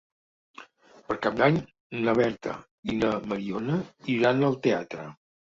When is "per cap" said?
1.09-1.35